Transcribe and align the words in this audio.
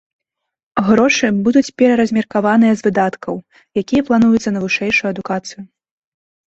Грошы 0.87 1.27
будуць 1.49 1.71
пераразмеркаваны 1.81 2.73
з 2.81 2.89
выдаткаў, 2.89 3.35
якія 3.83 4.01
плануюцца 4.09 4.49
на 4.59 4.67
вышэйшую 4.67 5.07
адукацыю. 5.17 5.61